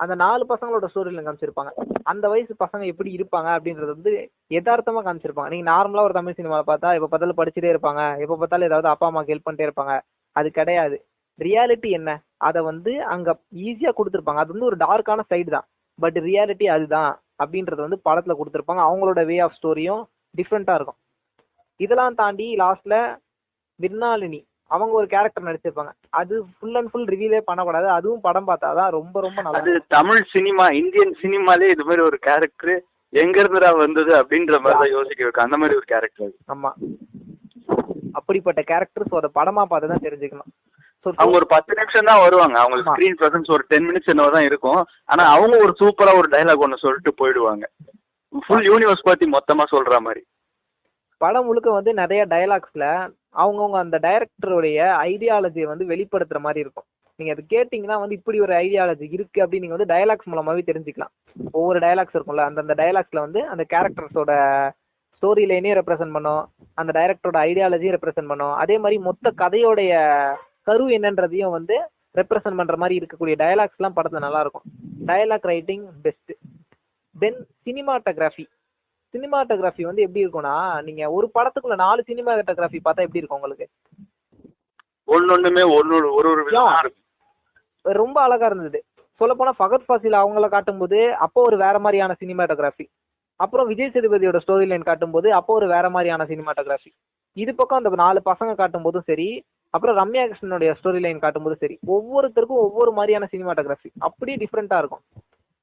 [0.00, 1.70] அந்த நாலு பசங்களோட ஸ்டோரியில காமிச்சிருப்பாங்க.
[2.02, 4.12] அந்த வயசு பசங்க எப்படி இருப்பாங்க அப்படின்றது வந்து
[4.56, 5.50] யதார்த்தமா காமிச்சிருப்பாங்க.
[5.54, 8.02] நீங்க நார்மலா ஒரு தமிழ் சினிமாவை பார்த்தா எப்ப பார்த்தாலும் படிச்சுட்டே இருப்பாங்க.
[8.24, 9.94] எப்ப பார்த்தாலும் ஏதாவது அப்பா அம்மாக்கு ஹெல்ப் பண்ணிட்டே இருப்பாங்க.
[10.32, 10.96] அது கிடையாது.
[11.38, 12.10] ரியாலிட்டி என்ன?
[12.36, 14.42] அதை வந்து அங்க ஈஸியா கொடுத்துருப்பாங்க.
[14.44, 15.66] அது வந்து ஒரு டார்க்கான சைடு தான்.
[15.98, 17.10] பட் ரியாலிட்டி அதுதான்
[17.42, 18.82] அப்படின்றது வந்து படத்துல கொடுத்துருப்பாங்க.
[18.88, 20.02] அவங்களோட வே ஆஃப் ஸ்டோரியும்
[20.36, 20.98] டிஃப்ரெண்டா இருக்கும்.
[21.76, 22.96] இதெல்லாம் தாண்டி லாஸ்ட்ல
[23.80, 25.92] மிர்னாலினி அவங்க ஒரு கேரக்டர் நடிச்சிருப்பாங்க.
[26.10, 27.88] அது ஃபுல் அண்ட் ஃபுல் ரிவீலே பண்ணக்கூடாது.
[27.88, 32.74] அதுவும் படம் பார்த்தாதான் ரொம்ப ரொம்ப நல்லா அது தமிழ் சினிமா இந்தியன் சினிமாலே இது மாதிரி ஒரு கேரக்டர்
[33.12, 35.44] எங்க இருந்துடா வந்தது அப்படின்ற மாதிரி தான் யோசிக்க வைக்கும்.
[35.44, 36.72] அந்த மாதிரி ஒரு கேரக்டர் ஆமா.
[38.18, 40.50] அப்படிப்பட்ட கேரக்டர் ஸோ அதை படமா பார்த்து தான் தெரிஞ்சுக்கணும்.
[41.20, 42.56] அவங்க ஒரு பத்து நிமிஷம் தான் வருவாங்க.
[42.62, 42.96] அவங்களுக்கு ஆமா.
[42.96, 44.80] ஸ்கிரீன் பிரசன்ஸ் ஒரு டென் மினிட்ஸ் என்னவோ தான் இருக்கும்.
[45.12, 47.64] ஆனா அவங்க ஒரு சூப்பரா ஒரு டைலாக் ஒன்னு சொல்லிட்டு போயிடுவாங்க.
[48.32, 50.22] ஃபுல் யூனிவர்ஸ் பத்தி மொத்தமா சொல்ற மாதிரி.
[51.20, 52.84] படம் முழுக்க வந்து நிறைய டயலாக்ஸ்ல
[53.42, 54.78] அவங்கவுங்க அந்த டைரக்டருடைய
[55.10, 56.86] ஐடியாலஜியை வந்து வெளிப்படுத்துற மாதிரி இருக்கும்.
[57.20, 61.12] நீங்க அது கேட்டீங்கன்னா வந்து இப்படி ஒரு ஐடியாலஜி இருக்கு அப்படின்னு நீங்க வந்து டயலாக்ஸ் மூலமாவே தெரிஞ்சுக்கலாம்.
[61.58, 64.32] ஒவ்வொரு டயலாக்ஸ் இருக்கும்ல அந்தந்த டயலாக்ஸ்ல வந்து அந்த கேரக்டர்ஸோட
[65.18, 66.42] ஸ்டோரி லைனையும் ரெப்ரசென்ட் பண்ணும்.
[66.74, 68.54] அந்த டைரக்டரோட ஐடியாலஜியும் ரெப்ரசென்ட் பண்ணும்.
[68.62, 69.92] அதே மாதிரி மொத்த கதையோடைய
[70.62, 71.76] கரு என்னன்றதையும் வந்து
[72.14, 74.66] ரெப்ரசென்ட் பண்ற மாதிரி இருக்கக்கூடிய டயலாக்ஸ் எல்லாம் படத்துல நல்லா இருக்கும்
[75.06, 76.32] dialogue writing best
[77.16, 78.44] then cinematography
[79.14, 80.54] cinematography வந்து எப்படி இருக்கும்னா
[80.86, 83.66] நீங்க ஒரு படத்துக்குள்ள நாலு சினிமாட்டோகிராஃபி பார்த்தா எப்படி இருக்கும் உங்களுக்கு?
[85.08, 88.78] ஒன்னொண்ணுமே ஒன்னு ஒரு ஒரு ரொம்ப அழகா இருந்தது.
[89.20, 92.84] சொல்ல போனா ஃபகத் ஃபாசில் அவங்கள காட்டும்போது அப்போ ஒரு வேற மாதிரியான சினிமாட்டோகிராஃபி
[93.40, 96.90] அப்புறம் விஜய் சேதுபதியோட ஸ்டோரி லைன் காட்டும்போது அப்போ ஒரு வேற மாதிரியான சினிமாட்டோகிராஃபி
[97.36, 99.28] இது பக்கம் அந்த நாலு பசங்க காட்டும் போதும் சரி
[99.74, 105.04] அப்புறம் ரம்யா கிருஷ்ணனுடைய ஸ்டோரி லைன் காட்டும்போது சரி ஒவ்வொருத்தருக்கும் ஒவ்வொரு மாதிரியான சினிமாட்டோகிராஃபி அப்படியே டிஃப்ரெண்டா இருக்கும்.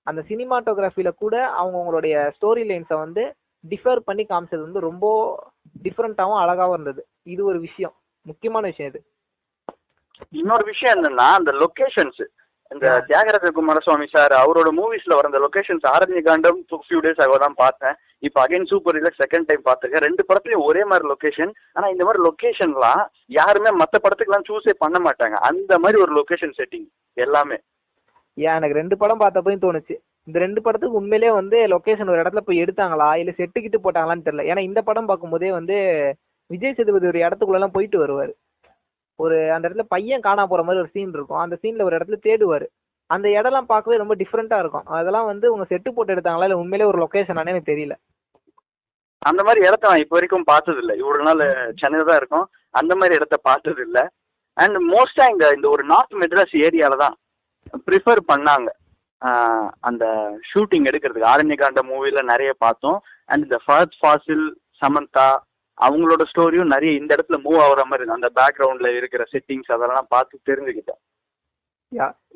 [0.07, 3.23] அந்த சினிமாட்டோகிராஃபில கூட அவங்கவுங்களுடைய ஸ்டோரி லைன்ஸை வந்து
[3.63, 5.05] டிஃபர் பண்ணி காமிச்சது வந்து ரொம்ப
[5.83, 7.01] டிஃப்ரெண்ட்டாகவும் அழகாகவும் இருந்தது.
[7.23, 7.95] இது ஒரு விஷயம்.
[8.25, 9.01] முக்கியமான விஷயம் இது.
[10.41, 12.21] இன்னொரு விஷயம் என்னன்னா அந்த லொக்கேஷன்ஸ்
[12.73, 12.85] இந்த.
[13.09, 17.95] தியாகராஜ குமாரசுவாமி சார் அவரோட மூவிஸ்ல வர அந்த locations Aaranya Kaandam few days ஆக தான் பார்த்தேன்.
[18.27, 20.05] இப்போ அகைன் சூப்பர் இல்ல செகண்ட் டைம் பார்த்துருக்கேன்.
[20.07, 23.03] ரெண்டு படத்துலயும் ஒரே மாதிரி லொகேஷன் ஆனா இந்த மாதிரி லொகேஷன்லாம்
[23.39, 25.37] யாருமே மத்த படத்துக்குலாம் சூஸே பண்ண மாட்டாங்க.
[25.49, 26.87] அந்த மாதிரி ஒரு லொகேஷன் செட்டிங்
[27.25, 27.59] எல்லாமே.
[28.37, 29.95] ஏன் எனக்கு ரெண்டு படம் பார்த்தப்பையும் தோணுச்சு.
[30.27, 33.09] இந்த ரெண்டு படத்துக்கு உண்மையிலேயே வந்து லொகேஷன் ஒரு இடத்துல போய் எடுத்தாங்களா?
[33.21, 34.45] இல்ல செட்டு கிட்டு போட்டாங்களான்னு தெரியல.
[34.51, 35.77] ஏன்னா இந்த படம் பார்க்கும்போதே வந்து
[36.49, 38.33] விஜய் சேதுபதி ஒரு இடத்துக்குள்ள எல்லாம் போயிட்டு வருவாரு.
[39.23, 41.43] ஒரு அந்த இடத்துல பையன் காணா போற மாதிரி ஒரு சீன் இருக்கும்.
[41.43, 42.67] அந்த சீன்ல ஒரு இடத்துல தேடுவாரு.
[43.09, 44.87] அந்த இடம்லாம் பார்க்கவே ரொம்ப டிஃப்ரெண்டா இருக்கும்.
[44.97, 46.47] அதெல்லாம் வந்து உங்க செட்டு போட்டு எடுத்தாங்களா?
[46.47, 47.95] இல்ல உண்மையிலே ஒரு லொகேஷனானே எனக்கு தெரியல.
[49.29, 51.43] அந்த மாதிரி இடத்த நான் இப்போ வரைக்கும் பார்த்தது இல்லை இவ்வளவு நாள்
[51.81, 52.47] சென்னையில தான் இருக்கும்.
[52.79, 54.03] அந்த மாதிரி இடத்த பார்த்தது இல்லை
[54.57, 57.15] அண்ட் மோஸ்டா இங்க இந்த ஒரு நார்த் மெட்ராஸ் ஏரியால தான்
[57.87, 58.69] ப்ரிஃபர் பண்ணாங்க.
[59.87, 60.05] அந்த
[60.49, 61.31] ஷூட்டிங் எடுக்கிறதுக்கு.
[61.33, 62.99] ஆரண்யகாண்ட மூவில நிறைய பார்த்தோம்.
[63.29, 64.45] அண்ட் இந்த ஃபர்த் ஃபாசில்
[64.81, 65.27] சமந்தா
[65.77, 70.45] அவங்களோட ஸ்டோரியும் நிறைய இந்த இடத்துல மூவ் ஆகுற மாதிரி இருக்கும் அந்த பேக்ரவுண்ட்ல இருக்கிற செட்டிங்ஸ் அதெல்லாம் பார்த்து
[70.49, 71.01] தெரிஞ்சுக்கிட்டேன்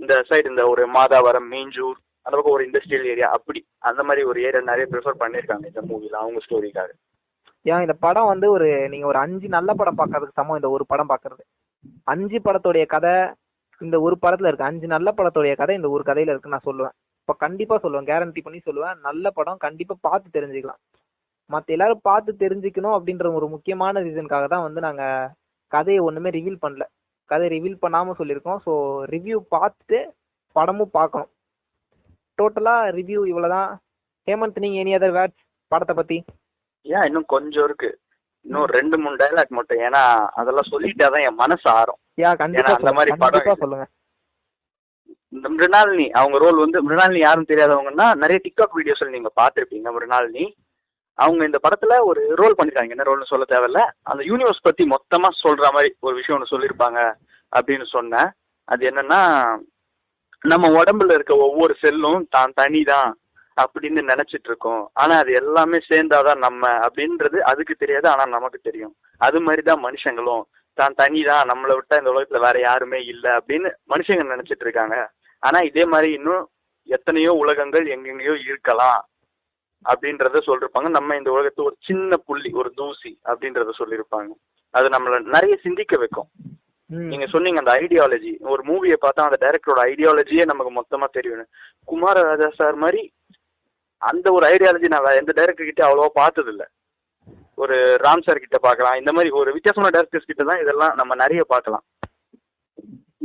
[0.01, 3.59] இந்த சைடு இந்த ஒரு மாதாவரம் மீஞ்சூர் அந்த பக்கம் ஒரு இண்டஸ்ட்ரியல் ஏரியா அப்படி.
[3.89, 6.91] அந்த மாதிரி ஒரு ஏரியா நிறைய ப்ரிஃபர் பண்ணியிருக்காங்க இந்த மூவில அவங்க ஸ்டோரிக்காக
[7.65, 11.09] ஏன் இந்த படம் வந்து ஒரு நீங்க ஒரு அஞ்சு நல்ல படம் பார்க்கறதுக்கு சமம் இந்த ஒரு படம்
[11.09, 11.43] பார்க்கறது.
[12.13, 13.13] அஞ்சு படத்துடைய கதை
[13.81, 14.69] இந்த ஒரு படத்துல இருக்கு.
[14.69, 16.95] அஞ்சு நல்ல படத்துடைய கதை இந்த ஒரு கதையில இருக்கு நான் சொல்லுவேன்.
[17.21, 18.97] இப்ப கண்டிப்பா சொல்லுவேன் கேரண்டி பண்ணி சொல்லுவேன்.
[19.07, 20.81] நல்ல படம் கண்டிப்பா பார்த்து தெரிஞ்சுக்கலாம்.
[21.49, 25.03] மத்த எல்லாரும் பார்த்து தெரிஞ்சுக்கணும் அப்படின்ற ஒரு முக்கியமான ரீசனுக்காக தான் வந்து நாங்க
[25.71, 26.83] கதையை ஒண்ணுமே ரிவீல் பண்ணல.
[27.29, 28.59] கதையை ரிவீல் பண்ணாம சொல்லியிருக்கோம்.
[28.65, 28.71] ஸோ
[29.13, 29.99] ரிவ்யூ பார்த்துட்டு
[30.55, 31.31] படமும் பார்க்கணும்.
[32.37, 33.71] டோட்டலா ரிவ்யூ இவ்வளவுதான்.
[34.27, 36.17] ஹேமந்த் நீங்க எனி அதர் வேர்ட்ஸ் படத்தை பத்தி.
[36.85, 37.89] ஏன் இன்னும் கொஞ்சம் இருக்கு.
[38.45, 39.79] இன்னும் ரெண்டு மூணு டைலாக் மட்டும்.
[39.79, 40.01] ஏன்னா
[40.39, 41.99] அதெல்லாம் சொல்லிட்டாதான் என் மனசு ஆறும்.
[42.17, 43.17] ஏன்னா அந்த மாதிரி.
[43.23, 43.61] படம்.
[43.63, 43.87] சொல்லுங்க.
[45.33, 50.45] இந்த மிருணாலினி அவங்க ரோல் வந்து மிருணாலினி யாரும் தெரியாதவங்கன்னா நிறைய டிக்டாக் வீடியோஸ்ல நீங்க பார்த்திருப்பீங்க மிருணாலினி
[51.23, 52.95] அவங்க இந்த படத்துல ஒரு ரோல் பண்ணிருக்காங்க.
[52.95, 53.81] என்ன ரோல்னு சொல்ல தேவையில்ல.
[54.11, 56.99] அந்த யூனிவர்ஸ் பத்தி மொத்தமா சொல்ற மாதிரி ஒரு விஷயம் ஒன்று சொல்லியிருப்பாங்க
[57.53, 58.29] அப்படின்னு சொன்னேன்.
[58.67, 59.21] அது என்னன்னா
[60.43, 63.09] நம்ம உடம்புல இருக்க ஒவ்வொரு செல்லும் தான் தனிதான்
[63.57, 68.93] அப்படின்னு நினைச்சிட்டு இருக்கோம் ஆனா அது எல்லாமே சேர்ந்தாதான் நம்ம அப்படின்றது அதுக்கு தெரியாது ஆனா நமக்கு தெரியும்.
[69.21, 70.43] அது மாதிரி தான் மனுஷங்களும்
[70.77, 71.49] தான் தனிதான்.
[71.51, 74.97] நம்மளை விட்டா இந்த உலகத்துல வேற யாருமே இல்லை அப்படின்னு மனுஷங்க நினைச்சிட்டு இருக்காங்க
[75.43, 76.45] ஆனா இதே மாதிரி இன்னும்
[76.89, 79.01] எத்தனையோ உலகங்கள் எங்கெங்கேயோ இருக்கலாம்.
[79.85, 80.89] அப்படின்றத சொல்லிருப்பாங்க.
[80.97, 84.31] நம்ம இந்த உலகத்து ஒரு சின்ன புள்ளி ஒரு தூசி அப்படின்றத சொல்லியிருப்பாங்க
[84.73, 86.29] அது நம்மள நிறைய சிந்திக்க வைக்கும்.
[87.09, 91.47] நீங்க சொன்னீங்க அந்த ஐடியாலஜி ஒரு மூவியை பார்த்தா அந்த டைரக்டரோட ஐடியாலஜியே நமக்கு மொத்தமா தெரியும்.
[91.91, 93.01] குமாரராஜா சார் மாதிரி
[94.01, 96.65] அந்த ஒரு ஐடியாலஜி நான் எந்த டைரக்டர் கிட்ட அவ்வளவா பார்த்தது இல்ல
[97.63, 98.99] ஒரு ராம் சார் கிட்ட பார்க்கலாம்.
[99.01, 101.83] இந்த மாதிரி ஒரு வித்தியாசமான டைரக்டர்ஸ் கிட்ட தான் இதெல்லாம் நம்ம நிறைய பார்க்கலாம்.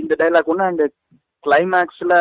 [0.02, 0.87] இந்த டைலாக் ஒன்று அந்த
[1.44, 2.14] கிளைமேக்ஸ்ல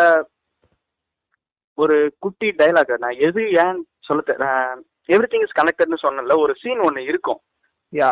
[1.78, 4.48] ஒரு குட்டி டைலாக் நான் எது ஏன் சொல்ல
[5.14, 7.40] எவ்ரி திங் இஸ் கனெக்டட்னு சொன்னல ஒரு சீன் ஒன்று இருக்கும்.
[7.94, 8.10] யா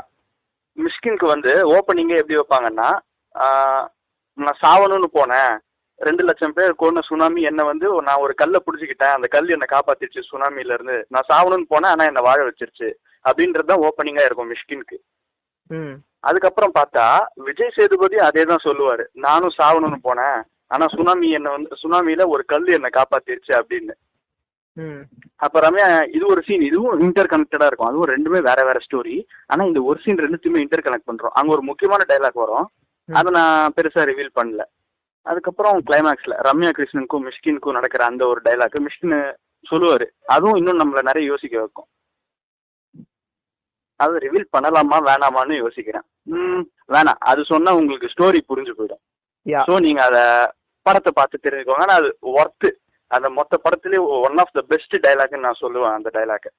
[0.77, 2.89] மிஷ்கினுக்கு வந்து ஓப்பனிங்கே எப்படி வைப்பாங்கன்னா
[4.38, 5.54] நான் சாவணும்னு போனேன்.
[5.99, 9.15] ரெண்டு லட்சம் பேர் கொண்ட சுனாமி என்ன வந்து நான் ஒரு கல்லை பிடிச்சிக்கிட்டேன்.
[9.17, 12.89] அந்த கல் என்னை காப்பாத்திருச்சு சுனாமில இருந்து நான் சாவணும்னு போனேன் ஆனா என்னை வாழ வச்சிருச்சு.
[13.25, 14.97] அப்படின்றது தான் ஓப்பனிங்கா இருக்கும் மிஷ்கினுக்கு.
[16.30, 17.06] அதுக்கப்புறம் பார்த்தா
[17.47, 19.04] விஜய் சேதுபதி அதே தான் சொல்லுவாரு.
[19.25, 20.39] நானும் சாவணும்னு போனேன்
[20.73, 23.93] ஆனா சுனாமி என்ன வந்து சுனாமியில ஒரு கல் என்னை காப்பாத்திருச்சு அப்படின்னு.
[25.46, 27.90] அப்ப ரம்யா இது ஒரு சீன் இதுவும் இன்டர் கனெக்டடா இருக்கும்.
[27.90, 29.16] அதுவும் ரெண்டுமே வேற வேற ஸ்டோரி
[29.52, 31.36] ஆனா இந்த ஒரு சீன் ரெண்டுத்தையுமே இன்டர் கனெக்ட் பண்றோம்.
[31.40, 32.68] அங்க ஒரு முக்கியமான டைலாக் வரும்.
[33.10, 34.64] அதை நான் பெருசா ரிவீல் பண்ணல.
[35.26, 39.18] அதுக்கப்புறம் கிளைமேக்ஸ்ல ரம்யா கிருஷ்ணனுக்கும் மிஷ்கினுக்கும் நடக்கிற அந்த ஒரு டைலாக் மிஷ்கின்
[39.72, 40.06] சொல்லுவாரு.
[40.36, 41.90] அதுவும் இன்னும் நம்மள நிறைய யோசிக்க வைக்கும்.
[44.00, 46.06] அது ரிவீல் பண்ணலாமா வேணாமான்னு யோசிக்கிறேன்.
[46.36, 46.64] ம்
[46.96, 47.20] வேணாம்.
[47.32, 49.02] அது சொன்னா உங்களுக்கு ஸ்டோரி புரிஞ்சு போயிடும்.
[49.68, 50.18] ஸோ நீங்க அத
[50.86, 51.84] படத்தை பார்த்து தெரிஞ்சுக்கோங்க.
[51.86, 52.70] ஆனா அது ஒர்த்து
[53.12, 56.50] அந்த மொத்த படத்துலயே ஒன் ஆஃப் த பெஸ்ட் டைலாக்னு நான் சொல்லுவேன் அந்த டைலாக்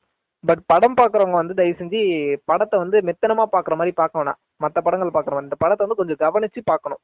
[0.45, 2.01] பட் படம் பாக்குறவங்க வந்து தயவு செஞ்சு
[2.45, 4.39] படத்தை வந்து மெத்தனமா பாக்குற மாதிரி பார்க்க வேணாம்.
[4.57, 5.49] மற்ற படங்கள் பாக்குற மாதிரி.
[5.51, 7.01] இந்த படத்தை வந்து கொஞ்சம் கவனிச்சு பார்க்கணும்.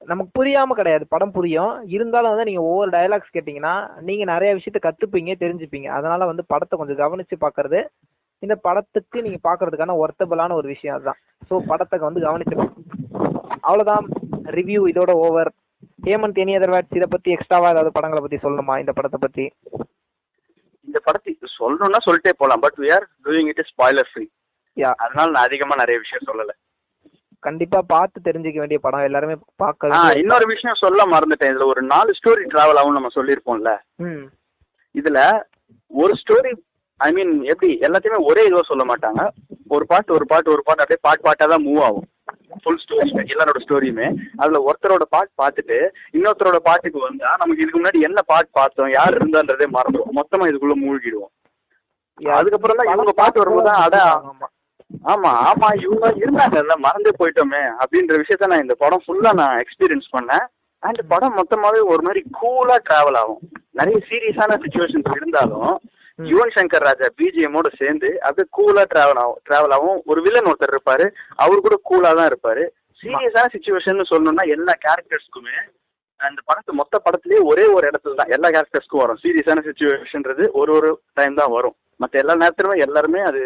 [0.00, 1.04] நமக்கு புரியாம கிடையாது.
[1.08, 1.72] படம் புரியும்.
[1.96, 3.74] இருந்தாலும் வந்து நீங்க ஒவ்வொரு டயலாக்ஸ் கேட்டீங்கன்னா
[4.08, 5.88] நீங்க நிறைய விஷயத்த கத்துப்பீங்க தெரிஞ்சுப்பீங்க.
[5.98, 7.80] அதனால வந்து படத்தை கொஞ்சம் கவனிச்சு பாக்குறது
[8.42, 11.20] இந்த படத்துக்கு நீங்க பாக்குறதுக்கான ஒர்த்தபிளான ஒரு விஷயம் அதுதான்.
[11.50, 12.74] ஸோ படத்தை வந்து கவனிச்சுக்கணும்
[13.60, 14.06] அவ்வளவுதான்.
[14.58, 15.50] ரிவ்யூ இதோட over
[16.06, 18.78] Hemant any other words இதை பத்தி எக்ஸ்ட்ராவா ஏதாவது படங்களை பத்தி சொல்லணுமா?
[18.78, 19.44] இந்த படத்தை பத்தி.
[20.88, 22.60] இந்த படத்தை சொல்லணும்னா சொல்லிட்டே போலாம்.
[22.60, 24.24] But we are doing it spoiler free
[24.76, 26.52] யா அதனால நான் அதிகமா நிறைய விஷயம் சொல்லல.
[27.42, 29.06] கண்டிப்பா பார்த்து தெரிஞ்சுக்க வேண்டிய படம்.
[29.08, 31.52] எல்லாருமே ஆ பார்க்க இன்னொரு விஷயம் சொல்ல மறந்துட்டேன்.
[31.52, 33.72] இதுல ஒரு நாலு ஸ்டோரி டிராவல் ஆகும் நம்ம சொல்லியிருப்போம்ல.
[33.98, 34.24] ம்.
[34.94, 35.18] இதுல
[35.90, 36.52] ஒரு ஸ்டோரி
[37.00, 37.70] ஐ மீன் எப்படி?
[37.86, 39.22] எல்லாத்தையுமே ஒரே இதுவா சொல்ல மாட்டாங்க.
[39.68, 42.06] ஒரு பாட்டு ஒரு பாட்டு ஒரு பாட்டு அப்படியே பாட்டு பாட்டா தான் மூவ் ஆகும்.
[42.62, 44.08] ஃபுல் ஸ்டோரி எல்லாரோட ஸ்டோரியுமே
[44.42, 45.78] அதுல ஒருத்தரோட பாட்டு பார்த்துட்டு
[46.16, 51.32] இன்னொருத்தரோட பாட்டுக்கு வந்தா நமக்கு இதுக்கு முன்னாடி என்ன பாட்டு பார்த்தோம் யார் இருந்தான்றதே மறந்துடும் மொத்தமா இதுக்குள்ள மூழ்கிடுவோம்.
[52.38, 53.96] அதுக்கப்புறம் தான் இவங்க பாட்டு வரும்போது தான் அட
[55.12, 60.44] ஆமா ஆமா இவங்க இருந்தாங்கல்ல மறந்தே போயிட்டோமே அப்படின்ற விஷயத்த நான் இந்த படம் ஃபுல்லா நான் எக்ஸ்பீரியன்ஸ் பண்ணேன்.
[60.82, 63.42] அண்ட் படம் மொத்தமாவே ஒரு மாதிரி கூலா டிராவல் ஆகும்.
[63.78, 65.72] நிறைய சீரியஸான சுச்சுவேஷன்ஸ் இருந்தாலும்.
[66.18, 69.98] யுவன் சங்கர் ராஜா பிஜிஎம்மோட சேர்ந்து அப்படியே கூலா டிராவல் ஆகும் டிராவல் ஆகும்.
[70.10, 71.06] ஒரு வில்லன் ஒருத்தர் இருப்பாரு.
[71.44, 72.64] அவரு கூட கூலா தான் இருப்பாரு.
[73.00, 75.56] சீரியஸான சுச்சுவேஷன் சொல்லணும்னா எல்லா கேரக்டர்ஸ்க்குமே
[76.20, 79.20] அந்த படத்து மொத்த படத்துலயே ஒரே ஒரு இடத்துல தான் எல்லா கேரக்டர்ஸ்க்கும் வரும்.
[79.24, 81.76] சீரியஸான சுச்சுவேஷன்ன்றது ஒரு ஒரு டைம் தான் வரும்.
[82.02, 83.42] மற்ற எல்லா நேரத்திலுமே எல்லாருமே அது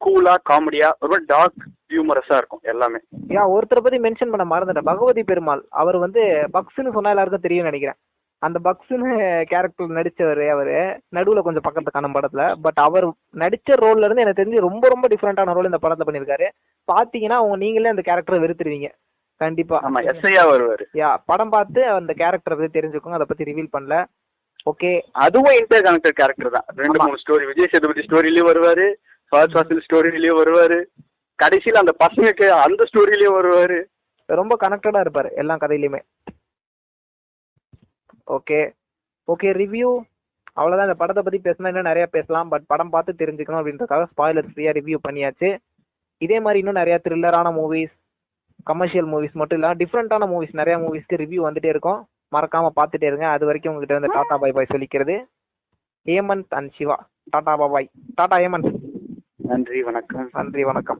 [0.00, 2.98] கூலா காமெடியா ஒரு டார்க் ஹியூமரஸா இருக்கும் எல்லாமே.
[3.36, 4.88] யா ஒருத்தரை பத்தி மென்ஷன் பண்ண மறந்துட்டேன்.
[4.90, 6.22] பகவதி பெருமாள் அவர் வந்து
[6.56, 7.98] பக்ஸ்னு சொன்னா எல்லாருக்கும் தெரியும் நினைக்கிறேன்.
[8.38, 11.00] அந்த பக்ஸ்னு கேரக்டர் நடிச்சவர் அவரு.
[11.16, 12.54] நடுவுல கொஞ்சம் பக்கத்துல காணும் படத்துல.
[12.62, 16.48] பட் அவர் நடிச்ச ரோல்ல இருந்து எனக்கு தெரிஞ்சு ரொம்ப ரொம்ப டிஃப்ரெண்டான ரோல் இந்த படத்துல பண்ணிருக்காரு
[16.92, 18.90] பாத்தீங்கன்னா அவங்க நீங்களே அந்த கேரக்டரை வெறுத்துருவீங்க.
[19.36, 19.76] கண்டிப்பா.
[19.82, 20.84] ஆமா எஸ்ஐயா வருவாரு.
[20.94, 23.18] யா படம் பார்த்து அந்த கேரக்டரை பத்தி தெரிஞ்சுக்கோங்க.
[23.18, 24.04] அதை பத்தி ரிவீல் பண்ணல.
[24.70, 26.64] ஓகே அதுவும் இன்டர் கனெக்டட் கேரக்டர் தான்.
[26.76, 27.02] ரெண்டு.
[27.02, 28.94] மூணு ஸ்டோரி விஜய் சேதுபதி ஸ்டோரிலயும் வருவாரு.
[29.28, 30.80] ஃபர்ஸ்ட் ஃபாசில் ஸ்டோரிலயும் வருவாரு.
[31.42, 33.78] கடைசியில அந்த பசங்களுக்கு அந்த ஸ்டோரிலயும் வருவாரு.
[34.26, 36.00] ரொம்ப கனெக்டடா இருப்பாரு எல்லா கதையிலுமே
[38.28, 38.72] ஓகே
[39.28, 40.00] ஓகே ரிவ்யூ
[40.52, 40.86] அவ்வளவுதான்.
[40.86, 42.48] இந்த படத்தை பத்தி பேசினா இன்னும் நிறைய பேசலாம்.
[42.48, 45.58] பட் படம் பார்த்து தெரிஞ்சுக்கணும் அப்படின்றதுக்காக ஸ்பாயிலர் ஃப்ரீயா ரிவ்யூ பண்ணியாச்சு.
[46.18, 47.96] இதே மாதிரி இன்னும் நிறைய த்ரில்லரான மூவிஸ்
[48.64, 52.06] கமர்ஷியல் மூவிஸ் மட்டும் இல்லாம டிஃப்ரெண்டான மூவிஸ் நிறைய மூவிஸ்க்கு ரிவ்யூ வந்துட்டே இருக்கும்.
[52.36, 53.28] மறக்காம பார்த்துட்டே இருங்க.
[53.28, 55.24] அது வரைக்கும் உங்ககிட்ட வந்து டாடா பை பாய் சொல்லிக்கிறது.
[56.06, 57.08] ஹேமந்த் அண்ட் சிவா.
[57.24, 58.74] டாடா பாய் டாடா ஹேமந்த்.
[59.36, 60.28] நன்றி வணக்கம்.
[60.32, 60.98] நன்றி வணக்கம்.